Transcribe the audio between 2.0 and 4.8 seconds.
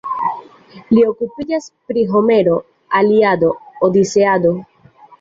Homero, Iliado, Odiseado.